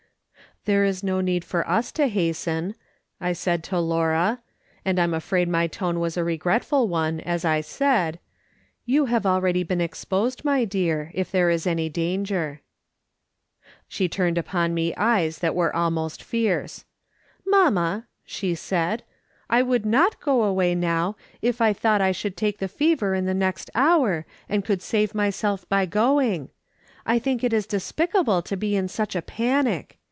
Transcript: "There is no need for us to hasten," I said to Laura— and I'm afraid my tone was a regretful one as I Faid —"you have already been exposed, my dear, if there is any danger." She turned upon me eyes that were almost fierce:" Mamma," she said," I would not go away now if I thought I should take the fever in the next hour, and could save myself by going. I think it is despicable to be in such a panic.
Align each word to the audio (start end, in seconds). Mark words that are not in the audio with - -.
"There 0.65 0.83
is 0.85 1.01
no 1.03 1.21
need 1.21 1.43
for 1.43 1.67
us 1.67 1.91
to 1.93 2.05
hasten," 2.05 2.75
I 3.19 3.33
said 3.33 3.63
to 3.63 3.79
Laura— 3.79 4.41
and 4.85 4.99
I'm 4.99 5.15
afraid 5.15 5.49
my 5.49 5.65
tone 5.65 5.99
was 5.99 6.17
a 6.17 6.23
regretful 6.23 6.87
one 6.87 7.19
as 7.21 7.43
I 7.43 7.63
Faid 7.63 8.19
—"you 8.93 9.05
have 9.07 9.25
already 9.25 9.63
been 9.63 9.81
exposed, 9.81 10.45
my 10.45 10.63
dear, 10.65 11.09
if 11.15 11.31
there 11.31 11.49
is 11.49 11.65
any 11.65 11.89
danger." 11.89 12.61
She 13.87 14.07
turned 14.07 14.37
upon 14.37 14.75
me 14.75 14.93
eyes 14.97 15.39
that 15.39 15.55
were 15.55 15.75
almost 15.75 16.21
fierce:" 16.21 16.85
Mamma," 17.47 18.05
she 18.23 18.53
said," 18.53 19.01
I 19.49 19.63
would 19.63 19.83
not 19.83 20.19
go 20.21 20.43
away 20.43 20.75
now 20.75 21.15
if 21.41 21.59
I 21.59 21.73
thought 21.73 22.01
I 22.01 22.11
should 22.11 22.37
take 22.37 22.59
the 22.59 22.67
fever 22.67 23.15
in 23.15 23.25
the 23.25 23.33
next 23.33 23.71
hour, 23.73 24.27
and 24.47 24.63
could 24.63 24.83
save 24.83 25.15
myself 25.15 25.67
by 25.69 25.87
going. 25.87 26.49
I 27.03 27.17
think 27.17 27.43
it 27.43 27.51
is 27.51 27.65
despicable 27.65 28.43
to 28.43 28.55
be 28.55 28.75
in 28.75 28.87
such 28.89 29.15
a 29.15 29.23
panic. 29.23 29.97